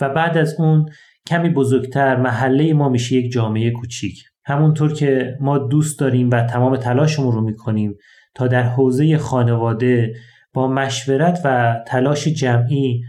و 0.00 0.08
بعد 0.08 0.38
از 0.38 0.54
اون 0.58 0.86
کمی 1.26 1.50
بزرگتر 1.50 2.16
محله 2.16 2.72
ما 2.72 2.88
میشه 2.88 3.16
یک 3.16 3.32
جامعه 3.32 3.70
کوچیک. 3.70 4.24
همونطور 4.44 4.92
که 4.92 5.36
ما 5.40 5.58
دوست 5.58 6.00
داریم 6.00 6.30
و 6.30 6.42
تمام 6.42 6.76
تلاشمون 6.76 7.32
رو 7.32 7.40
می‌کنیم 7.40 7.94
تا 8.34 8.46
در 8.46 8.62
حوزه 8.62 9.18
خانواده 9.18 10.14
با 10.52 10.68
مشورت 10.68 11.40
و 11.44 11.76
تلاش 11.86 12.28
جمعی 12.28 13.02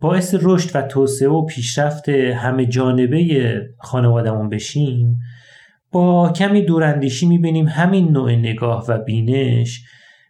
باعث 0.00 0.34
رشد 0.42 0.70
و 0.74 0.82
توسعه 0.82 1.28
و 1.28 1.46
پیشرفت 1.46 2.08
همه 2.08 2.66
جانبه 2.66 3.60
خانوادهمون 3.78 4.48
بشیم 4.48 5.18
با 5.92 6.32
کمی 6.32 6.62
دوراندیشی 6.62 7.26
می‌بینیم 7.26 7.66
همین 7.68 8.12
نوع 8.12 8.32
نگاه 8.32 8.84
و 8.88 8.98
بینش 8.98 9.82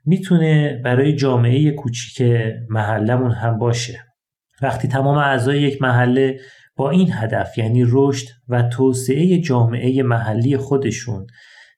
می‌تونه 0.05 0.81
برای 0.85 1.15
جامعه 1.15 1.71
کوچیک 1.71 2.29
محلمون 2.69 3.31
هم 3.31 3.59
باشه. 3.59 4.01
وقتی 4.63 4.89
تمام 4.89 5.19
اعضای 5.19 5.63
یک 5.63 5.83
محله 5.83 6.41
با 6.77 6.91
این 6.91 7.11
هدف 7.13 7.59
یعنی 7.59 7.85
رشد 7.89 8.27
و 8.49 8.63
توسعه 8.63 9.39
جامعه 9.39 10.03
محلی 10.03 10.57
خودشون 10.57 11.27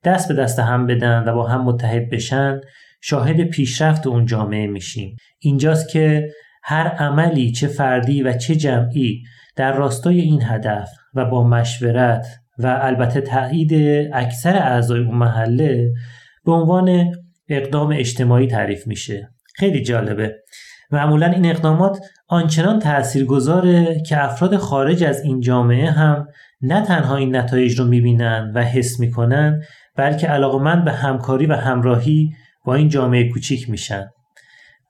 دست 0.05 0.29
به 0.29 0.35
دست 0.35 0.59
هم 0.59 0.87
بدن 0.87 1.25
و 1.27 1.35
با 1.35 1.47
هم 1.47 1.65
متحد 1.65 2.11
بشن 2.11 2.61
شاهد 3.01 3.45
پیشرفت 3.45 4.07
اون 4.07 4.27
جامعه 4.27 4.67
میشیم. 4.67 5.17
اینجاست 5.39 5.89
که 5.89 6.29
هر 6.71 6.89
عملی 6.89 7.53
چه 7.53 7.67
فردی 7.67 8.23
و 8.23 8.33
چه 8.33 8.57
جمعی 8.57 9.23
در 9.57 9.73
راستای 9.73 10.21
این 10.21 10.43
هدف 10.43 10.89
و 11.15 11.25
با 11.25 11.49
مشورت 11.49 12.27
و 12.59 12.79
البته 12.83 13.21
تایید 13.21 13.73
اکثر 14.13 14.57
اعضای 14.57 15.05
اون 15.05 15.15
محله 15.15 15.93
به 16.45 16.53
عنوان 16.53 17.13
اقدام 17.49 17.93
اجتماعی 17.93 18.47
تعریف 18.47 18.87
میشه. 18.87 19.29
خیلی 19.55 19.83
جالبه. 19.83 20.37
معمولا 20.91 21.27
این 21.27 21.47
اقدامات 21.47 21.99
آنچنان 22.29 22.79
تاثیرگذاره 22.79 24.03
که 24.07 24.25
افراد 24.25 24.57
خارج 24.57 25.05
از 25.05 25.25
این 25.25 25.41
جامعه 25.41 25.91
هم 25.91 26.27
نه 26.63 26.83
تنها 26.83 27.17
این 27.17 27.37
نتایج 27.37 27.79
رو 27.79 27.85
می‌بینن 27.85 28.53
و 28.55 28.63
حس 28.63 29.01
می‌کنن 29.01 29.63
بلکه 29.97 30.27
علاقمند 30.27 30.85
به 30.85 30.93
همکاری 30.93 31.47
و 31.47 31.53
همراهی 31.53 32.31
با 32.65 32.75
این 32.75 32.89
جامعه 32.89 33.33
کوچیک 33.33 33.71
میشن. 33.71 34.07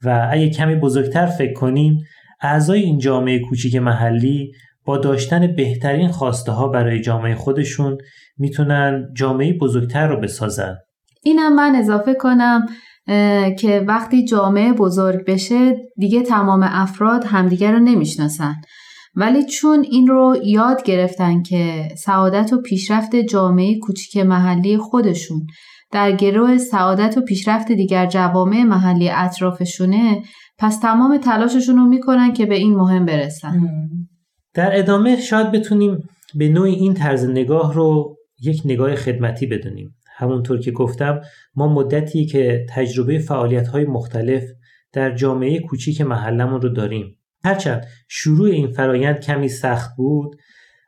و 0.05 0.29
اگه 0.33 0.51
کمی 0.51 0.75
بزرگتر 0.75 1.27
فکر 1.27 1.53
کنیم 1.53 1.99
اعضای 2.41 2.81
این 2.83 2.99
جامعه 2.99 3.39
کوچیک 3.39 3.77
محلی 3.77 4.53
با 4.85 4.99
داشتن 4.99 5.55
بهترین 5.57 6.09
خواسته 6.09 6.53
ها 6.53 6.69
برای 6.69 7.01
جامعه 7.01 7.35
خودشون 7.35 7.99
می‌تونن 8.39 9.09
جامعه 9.17 9.53
بزرگتر 9.53 10.09
رو 10.09 10.21
بسازن. 10.21 10.77
اینم 11.25 11.55
من 11.55 11.75
اضافه 11.77 12.15
کنم 12.15 12.67
که 13.59 13.85
وقتی 13.89 14.25
جامعه 14.25 14.73
بزرگ 14.73 15.25
بشه 15.27 15.77
دیگه 15.97 16.23
تمام 16.23 16.63
افراد 16.63 17.25
همدیگر 17.25 17.73
رو 17.73 17.79
نمی‌شناسن. 17.79 18.55
ولی 19.15 19.45
چون 19.45 19.87
این 19.91 20.07
رو 20.07 20.37
یاد 20.45 20.83
گرفتن 20.83 21.43
که 21.43 21.89
سعادت 21.97 22.53
و 22.53 22.63
پیشرفت 22.63 23.17
جامعه 23.17 23.79
کوچیک 23.79 24.17
محلی 24.25 24.79
خودشون 24.79 25.47
در 25.93 26.13
گروه 26.13 26.59
سعادت 26.59 27.19
و 27.19 27.21
پیشرفت 27.21 27.73
دیگر 27.73 28.07
جوامع 28.07 28.63
محلی 28.63 29.11
اطرافشونه 29.11 30.23
پس 30.59 30.81
تمام 30.81 31.19
تلاششون 31.19 31.77
رو 31.77 31.85
می‌کنن 31.85 32.33
که 32.33 32.47
به 32.47 32.55
این 32.55 32.75
مهم 32.75 33.07
برسن. 33.07 33.61
در 34.55 34.79
ادامه 34.79 35.17
شاید 35.17 35.53
بتونیم 35.53 35.99
به 36.35 36.49
نوعی 36.49 36.75
این 36.75 36.95
طرز 36.95 37.25
نگاه 37.25 37.75
رو 37.75 38.17
یک 38.43 38.63
نگاه 38.65 38.95
خدمتی 38.95 39.47
بدونیم. 39.47 39.95
همونطور 40.17 40.61
که 40.61 40.71
گفتم 40.71 41.21
ما 41.55 41.69
مدتی 41.75 42.27
که 42.27 42.67
تجربه 42.69 43.19
فعالیت 43.19 43.69
های 43.69 43.85
مختلف 43.85 44.43
در 44.93 45.15
جامعه 45.15 45.61
کوچیک 45.61 46.01
محلمون 46.01 46.61
رو 46.61 46.69
داریم. 46.69 47.19
هرچند 47.45 47.87
شروع 48.09 48.49
این 48.49 48.69
فرایند 48.69 49.21
کمی 49.21 49.49
سخت 49.49 49.97
بود 49.97 50.37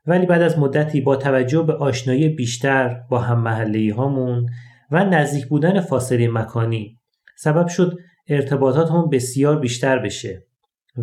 ولی 0.06 0.26
بعد 0.26 0.42
از 0.42 0.58
مدتی 0.58 1.00
با 1.00 1.16
توجه 1.16 1.62
به 1.62 1.72
آشنایی 1.72 2.28
بیشتر 2.28 3.00
با 3.10 3.18
هم 3.18 3.40
محلی 3.40 3.90
هامون 3.90 4.46
و 4.90 5.04
نزدیک 5.04 5.46
بودن 5.46 5.80
فاصله 5.80 6.28
مکانی. 6.28 6.98
سبب 7.38 7.68
شد 7.68 7.98
ارتباطاتمون 8.28 9.10
بسیار 9.10 9.58
بیشتر 9.58 9.98
بشه 9.98 10.46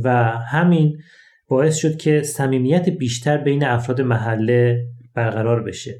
و 0.03 0.13
همین 0.51 0.97
باعث 1.47 1.75
شد 1.75 1.97
که 1.97 2.21
صمیمیت 2.21 2.89
بیشتر 2.89 3.37
بین 3.37 3.65
افراد 3.65 4.01
محله 4.01 4.85
برقرار 5.13 5.63
بشه 5.63 5.99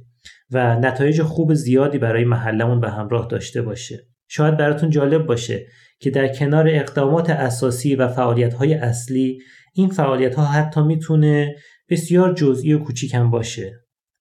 و 0.52 0.80
نتایج 0.80 1.22
خوب 1.22 1.54
زیادی 1.54 1.98
برای 1.98 2.24
محلمون 2.24 2.80
به 2.80 2.90
همراه 2.90 3.28
داشته 3.28 3.62
باشه. 3.62 4.08
شاید 4.28 4.58
براتون 4.58 4.90
جالب 4.90 5.26
باشه 5.26 5.66
که 6.00 6.10
در 6.10 6.28
کنار 6.28 6.68
اقدامات 6.70 7.30
اساسی 7.30 7.96
و 7.96 8.08
فعالیت 8.08 8.54
های 8.54 8.74
اصلی 8.74 9.40
این 9.74 9.90
فعالیت 9.90 10.36
ها 10.36 10.46
حتی 10.46 10.82
می‌تونه 10.82 11.56
بسیار 11.90 12.34
جزئی 12.34 12.74
و 12.74 12.80
کوچیک 12.80 13.14
هم 13.14 13.32
باشه. 13.32 13.74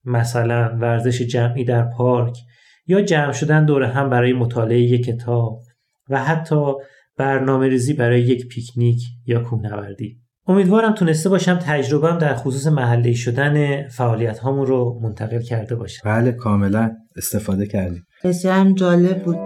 مثلا 0.04 0.76
ورزش 0.80 1.22
جمعی 1.22 1.64
در 1.64 1.82
پارک 1.82 2.36
یا 2.86 3.00
جمع 3.00 3.32
شدن 3.32 3.64
دور 3.64 3.82
هم 3.82 4.10
برای 4.10 4.32
مطالعه 4.32 4.78
یک 4.78 5.04
کتاب 5.04 5.60
و 6.08 6.24
حتی 6.24 6.72
برنامه 7.18 7.68
ریزی 7.68 7.92
برای 7.92 8.20
یک 8.20 8.48
پیکنیک 8.48 9.00
یا 9.26 9.40
کوهنوردی. 9.40 10.16
امیدوارم 10.46 10.94
تونسته 10.94 11.28
باشم 11.28 11.58
تجربهم 11.62 12.18
در 12.18 12.34
خصوص 12.34 12.66
محلی 12.66 13.14
شدن 13.14 13.88
فعالیت 13.88 14.38
هامون 14.38 14.66
رو 14.66 15.00
منتقل 15.02 15.40
کرده 15.40 15.74
باشم. 15.74 16.02
بله 16.04 16.32
کاملا 16.32 16.90
استفاده 17.16 17.66
کردیم. 17.66 18.06
بسیار 18.24 18.54
هم 18.54 18.74
جالب 18.74 19.22
بود. 19.22 19.45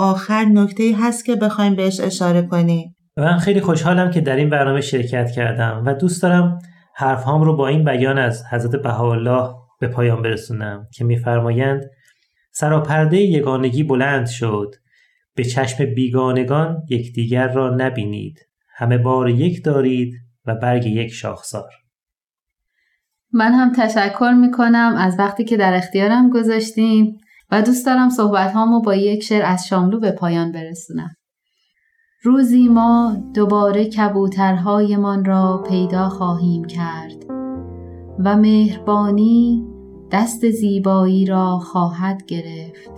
آخر 0.00 0.44
نکته 0.44 0.94
هست 0.98 1.24
که 1.24 1.36
بخوایم 1.36 1.74
بهش 1.74 2.00
اشاره 2.00 2.42
کنیم. 2.42 2.96
من 3.16 3.38
خیلی 3.38 3.60
خوشحالم 3.60 4.10
که 4.10 4.20
در 4.20 4.36
این 4.36 4.50
برنامه 4.50 4.80
شرکت 4.80 5.30
کردم 5.30 5.82
و 5.86 5.94
دوست 5.94 6.22
دارم 6.22 6.58
حرف 6.94 7.22
هام 7.24 7.42
رو 7.42 7.56
با 7.56 7.68
این 7.68 7.84
بیان 7.84 8.18
از 8.18 8.44
حضرت 8.50 8.82
بهاءالله 8.82 9.54
به 9.80 9.88
پایان 9.88 10.22
برسونم 10.22 10.86
که 10.92 11.04
میفرمایند 11.04 11.82
سراپرده 12.52 13.16
یگانگی 13.16 13.82
بلند 13.82 14.26
شد. 14.26 14.74
به 15.34 15.44
چشم 15.44 15.84
بیگانگان 15.84 16.82
یکدیگر 16.88 17.48
را 17.48 17.76
نبینید. 17.76 18.38
همه 18.76 18.98
بار 18.98 19.28
یک 19.28 19.64
دارید 19.64 20.14
و 20.46 20.54
برگ 20.54 20.86
یک 20.86 21.12
شاخسار. 21.12 21.70
من 23.32 23.52
هم 23.52 23.72
تشکر 23.72 24.32
می 24.40 24.50
کنم 24.50 24.94
از 24.98 25.18
وقتی 25.18 25.44
که 25.44 25.56
در 25.56 25.74
اختیارم 25.74 26.30
گذاشتیم 26.30 27.20
و 27.52 27.62
دوست 27.62 27.86
دارم 27.86 28.10
صحبت 28.10 28.52
هامو 28.52 28.80
با 28.80 28.94
یک 28.94 29.22
شعر 29.22 29.44
از 29.44 29.66
شاملو 29.66 30.00
به 30.00 30.10
پایان 30.10 30.52
برسونم. 30.52 31.16
روزی 32.22 32.68
ما 32.68 33.16
دوباره 33.34 33.84
کبوترهایمان 33.84 35.24
را 35.24 35.64
پیدا 35.68 36.08
خواهیم 36.08 36.64
کرد 36.64 37.24
و 38.24 38.36
مهربانی 38.36 39.66
دست 40.10 40.50
زیبایی 40.50 41.26
را 41.26 41.58
خواهد 41.58 42.26
گرفت 42.26 42.90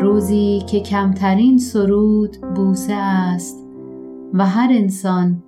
روزی 0.00 0.64
که 0.70 0.80
کمترین 0.80 1.58
سرود 1.58 2.36
بوسه 2.56 2.94
است 2.94 3.66
و 4.34 4.46
هر 4.46 4.68
انسان 4.72 5.42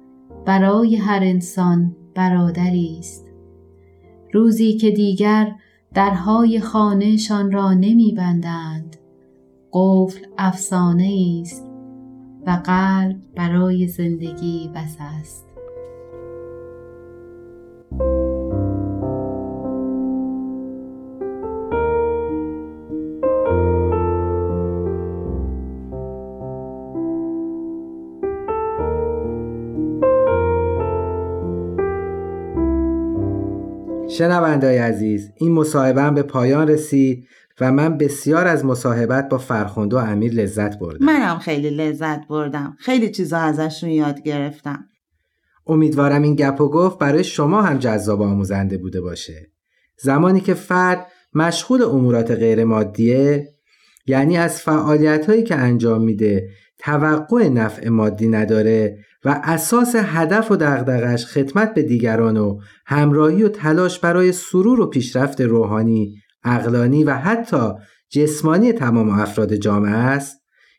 برای 0.47 0.97
هر 0.97 1.20
انسان 1.23 1.97
برادری 2.14 2.97
است 2.99 3.26
روزی 4.32 4.76
که 4.76 4.90
دیگر 4.90 5.52
درهای 5.94 6.61
خانهشان 6.61 7.52
را 7.52 7.73
نمیبندند. 7.73 8.97
قفل 9.73 10.26
افسانه 10.38 11.40
است 11.42 11.66
و 12.47 12.50
قلب 12.64 13.16
برای 13.37 13.88
زندگی 13.88 14.70
بس 14.75 14.97
است. 15.00 15.50
شنوندای 34.20 34.78
عزیز 34.78 35.30
این 35.37 35.52
مصاحبه 35.52 36.11
به 36.11 36.22
پایان 36.22 36.68
رسید 36.68 37.28
و 37.61 37.72
من 37.72 37.98
بسیار 37.98 38.46
از 38.46 38.64
مصاحبت 38.64 39.28
با 39.28 39.38
فرخنده 39.38 39.96
و 39.96 39.98
امیر 39.98 40.33
لذت 40.33 40.78
بردم. 40.78 41.06
منم 41.06 41.38
خیلی 41.38 41.70
لذت 41.70 42.28
بردم. 42.28 42.76
خیلی 42.78 43.11
چیزا 43.11 43.38
ازشون 43.38 43.90
یاد 43.90 44.22
گرفتم. 44.22 44.85
امیدوارم 45.66 46.22
این 46.22 46.35
گپ 46.35 46.61
و 46.61 46.68
گفت 46.68 46.98
برای 46.98 47.24
شما 47.24 47.62
هم 47.62 47.78
جذاب 47.78 48.22
آموزنده 48.22 48.78
بوده 48.78 49.00
باشه. 49.00 49.50
زمانی 49.98 50.40
که 50.40 50.54
فرد 50.54 51.06
مشغول 51.35 51.83
امورات 51.83 52.30
غیر 52.30 52.64
مادیه 52.64 53.48
یعنی 54.06 54.37
از 54.37 54.61
فعالیت 54.61 55.26
هایی 55.26 55.42
که 55.42 55.54
انجام 55.54 56.02
میده 56.04 56.48
توقع 56.78 57.48
نفع 57.48 57.88
مادی 57.88 58.28
نداره 58.28 58.98
و 59.24 59.40
اساس 59.44 59.94
هدف 59.96 60.50
و 60.50 60.56
دغدغش 60.56 61.26
خدمت 61.26 61.74
به 61.74 61.83
دیگران 61.83 62.37
و 62.37 62.59
همراهی 62.87 63.42
و 63.42 63.48
تلاش 63.48 63.98
برای 63.98 64.33
سرور 64.33 64.80
و 64.80 64.87
پیشرفت 64.87 65.40
روحانی، 65.40 66.14
اقلانی 66.44 67.04
و 67.04 67.14
حتی 67.14 67.72
جسمانی 68.11 68.72
تمام 68.72 69.11
افراد 69.11 69.54
جامعه 69.54 69.94
است 69.94 70.37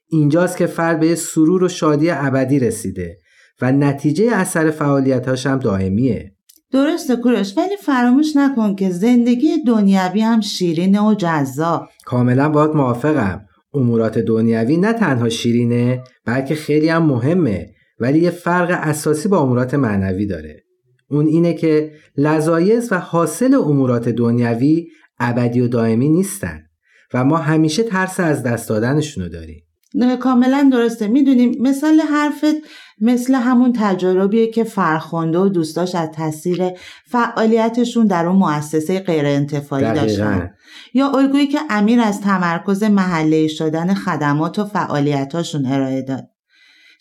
اینجاست 0.09 0.57
که 0.57 0.65
فرد 0.65 0.99
به 0.99 1.15
سرور 1.15 1.63
و 1.63 1.67
شادی 1.67 2.09
ابدی 2.09 2.59
رسیده 2.59 3.17
و 3.61 3.71
نتیجه 3.71 4.31
اثر 4.33 4.71
فعالیتاش 4.71 5.45
هم 5.47 5.59
دائمیه. 5.59 6.35
درسته 6.71 7.15
کورش 7.15 7.57
ولی 7.57 7.77
فراموش 7.77 8.35
نکن 8.35 8.75
که 8.75 8.89
زندگی 8.89 9.63
دنیوی 9.67 10.21
هم 10.21 10.41
شیرینه 10.41 11.01
و 11.01 11.13
جذاب. 11.13 11.89
کاملا 12.05 12.49
باید 12.49 12.71
موافقم. 12.71 13.41
امورات 13.73 14.17
دنیوی 14.19 14.77
نه 14.77 14.93
تنها 14.93 15.29
شیرینه 15.29 16.03
بلکه 16.25 16.55
خیلی 16.55 16.89
هم 16.89 17.03
مهمه. 17.03 17.69
ولی 18.01 18.19
یه 18.19 18.29
فرق 18.29 18.79
اساسی 18.81 19.29
با 19.29 19.39
امورات 19.39 19.73
معنوی 19.73 20.25
داره. 20.25 20.63
اون 21.09 21.25
اینه 21.25 21.53
که 21.53 21.91
لذایز 22.17 22.91
و 22.91 22.99
حاصل 22.99 23.55
امورات 23.55 24.09
دنیوی 24.09 24.87
ابدی 25.19 25.61
و 25.61 25.67
دائمی 25.67 26.09
نیستن 26.09 26.61
و 27.13 27.23
ما 27.23 27.37
همیشه 27.37 27.83
ترس 27.83 28.19
از 28.19 28.43
دست 28.43 28.69
دادنشونو 28.69 29.29
داریم. 29.29 29.63
نه 29.95 30.17
کاملا 30.17 30.69
درسته. 30.71 31.07
می‌دونیم 31.07 31.55
مثال 31.61 31.99
حرفت 31.99 32.55
مثل 33.01 33.35
همون 33.35 33.73
تجاربیه 33.75 34.47
که 34.47 34.63
فرخنده 34.63 35.37
و 35.37 35.49
دوستاش 35.49 35.95
از 35.95 36.09
تاثیر 36.11 36.69
فعالیتشون 37.07 38.07
در 38.07 38.25
اون 38.25 38.35
مؤسسه 38.35 38.99
غیر 38.99 39.25
انتفاعی. 39.25 39.83
داشتن. 39.83 40.51
یا 40.93 41.11
الگویی 41.11 41.47
که 41.47 41.59
امیر 41.69 42.01
از 42.01 42.21
تمرکز 42.21 42.83
محله 42.83 43.47
شدن 43.47 43.93
خدمات 43.93 44.59
و 44.59 44.65
فعالیتاشون 44.65 45.65
ارائه 45.65 46.01
داد. 46.01 46.30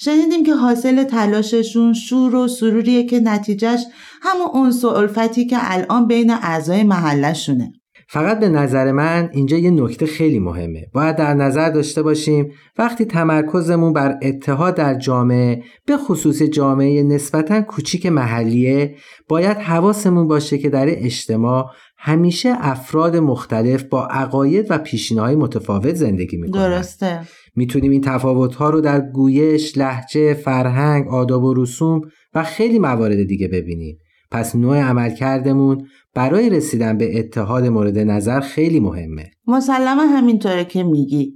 شنیدیم 0.03 0.45
که 0.45 0.55
حاصل 0.55 1.05
تلاششون 1.05 1.93
شور 1.93 2.35
و 2.35 2.49
سروریه 2.49 3.05
که 3.07 3.21
نتیجهش 3.21 3.81
همون 4.23 4.65
انس 4.65 4.85
و 4.85 4.89
الفتی 4.89 5.47
که 5.47 5.57
الان 5.61 6.07
بین 6.07 6.31
اعضای 6.31 6.83
محلشونه 6.83 7.73
فقط 8.13 8.41
به 8.41 8.49
نظر 8.49 8.93
من 8.93 9.31
اینجا 9.33 9.57
یه 9.57 9.71
نکته 9.71 10.07
خیلی 10.07 10.39
مهمه. 10.39 10.87
باید 10.93 11.17
در 11.17 11.35
نظر 11.35 11.71
داشته 11.71 12.03
باشیم 12.03 12.53
وقتی 12.79 13.05
تمرکزمون 13.05 13.93
بر 13.93 14.19
اتحاد 14.23 14.75
در 14.75 14.95
جامعه 14.95 15.63
به 15.87 15.97
خصوص 15.97 16.43
جامعه 16.43 17.03
نسبتا 17.03 17.61
کوچیک 17.61 18.07
محلیه 18.07 18.95
باید 19.29 19.57
حواسمون 19.57 20.29
باشه 20.29 20.59
که 20.59 20.71
در 20.71 20.87
اجتماع 20.89 21.71
همیشه 22.03 22.55
افراد 22.61 23.17
مختلف 23.17 23.83
با 23.83 24.07
عقاید 24.07 24.67
و 24.71 24.79
پیشینه‌های 24.79 25.35
متفاوت 25.35 25.95
زندگی 25.95 26.37
می‌کنن 26.37 26.63
درسته 26.63 27.21
می‌تونیم 27.57 27.91
این 27.91 28.01
تفاوت‌ها 28.01 28.71
رو 28.71 28.81
در 28.81 29.01
گویش، 29.01 29.79
لحجه، 29.79 30.35
فرهنگ، 30.35 31.09
آداب 31.09 31.45
و 31.45 31.55
رسوم 31.55 32.01
و 32.35 32.45
خیلی 32.45 32.79
موارد 32.79 33.25
دیگه 33.25 33.49
ببینیم. 33.49 33.99
پس 34.31 34.57
نوع 34.57 34.79
عملکردمون 34.79 35.87
برای 36.15 36.51
رسیدن 36.51 36.99
به 36.99 37.19
اتحاد 37.19 37.67
مورد 37.67 37.99
نظر 37.99 38.41
خیلی 38.41 38.81
مهمه. 38.81 39.31
مسلما 39.47 40.03
همینطوره 40.03 40.65
که 40.65 40.83
میگی 40.83 41.35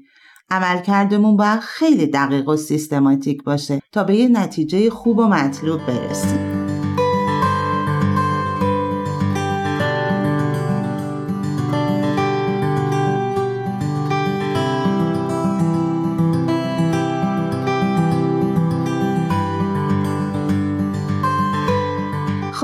عملکردمون 0.51 1.37
باید 1.37 1.61
خیلی 1.61 2.07
دقیق 2.07 2.49
و 2.49 2.57
سیستماتیک 2.57 3.45
باشه 3.45 3.81
تا 3.93 4.05
به 4.05 4.17
یه 4.17 4.29
نتیجه 4.29 4.91
خوب 4.91 5.19
و 5.19 5.27
مطلوب 5.27 5.81
برسیم 5.87 6.64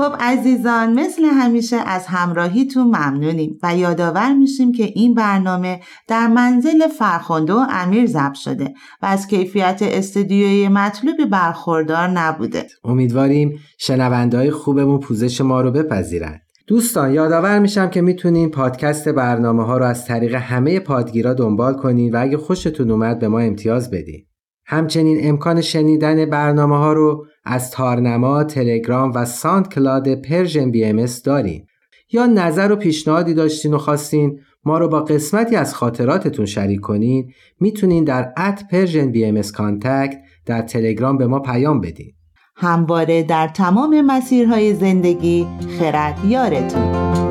خب 0.01 0.15
عزیزان 0.19 0.99
مثل 0.99 1.25
همیشه 1.25 1.75
از 1.75 2.05
همراهیتون 2.07 2.83
ممنونیم 2.87 3.59
و 3.63 3.75
یادآور 3.75 4.33
میشیم 4.33 4.71
که 4.71 4.83
این 4.83 5.13
برنامه 5.13 5.79
در 6.07 6.27
منزل 6.27 6.87
فرخنده 6.87 7.53
و 7.53 7.65
امیر 7.69 8.05
ضبط 8.05 8.33
شده 8.33 8.73
و 9.01 9.05
از 9.05 9.27
کیفیت 9.27 9.79
استودیوی 9.81 10.67
مطلوبی 10.67 11.25
برخوردار 11.25 12.07
نبوده 12.07 12.67
امیدواریم 12.83 13.59
شنوندهای 13.77 14.51
خوبمون 14.51 14.99
پوزش 14.99 15.41
ما 15.41 15.61
رو 15.61 15.71
بپذیرند 15.71 16.41
دوستان 16.67 17.13
یادآور 17.13 17.59
میشم 17.59 17.89
که 17.89 18.01
می‌تونین 18.01 18.51
پادکست 18.51 19.09
برنامه 19.09 19.65
ها 19.65 19.77
رو 19.77 19.85
از 19.85 20.05
طریق 20.05 20.35
همه 20.35 20.79
پادگیرا 20.79 21.33
دنبال 21.33 21.73
کنین 21.73 22.15
و 22.15 22.21
اگه 22.21 22.37
خوشتون 22.37 22.91
اومد 22.91 23.19
به 23.19 23.27
ما 23.27 23.39
امتیاز 23.39 23.91
بدین. 23.91 24.25
همچنین 24.65 25.19
امکان 25.21 25.61
شنیدن 25.61 26.25
برنامه 26.25 26.77
ها 26.77 26.93
رو 26.93 27.25
از 27.43 27.71
تارنما، 27.71 28.43
تلگرام 28.43 29.11
و 29.15 29.25
SoundCloud 29.25 30.15
PersianBMS 30.21 31.05
دارین. 31.23 31.65
یا 32.11 32.25
نظر 32.25 32.71
و 32.71 32.75
پیشنهادی 32.75 33.33
داشتین 33.33 33.73
و 33.73 33.77
خواستین 33.77 34.39
ما 34.65 34.77
رو 34.77 34.87
با 34.87 34.99
قسمتی 34.99 35.55
از 35.55 35.75
خاطراتتون 35.75 36.45
شریک 36.45 36.81
کنین 36.81 37.31
می‌تونین 37.59 38.03
در 38.03 38.33
at 38.37 38.63
PersianBMS 38.71 39.41
contact 39.41 40.17
در 40.45 40.61
تلگرام 40.61 41.17
به 41.17 41.27
ما 41.27 41.39
پیام 41.39 41.81
بدین. 41.81 42.13
همواره 42.55 43.23
در 43.23 43.47
تمام 43.47 44.01
مسیرهای 44.01 44.73
زندگی 44.73 45.47
خرد 45.79 46.25
یارتون 46.25 47.30